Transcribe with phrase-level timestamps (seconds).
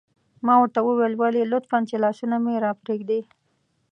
[0.45, 3.19] ما ورته وویل: ولې؟ لطفاً، چې لاسونه مې را پرېږدي.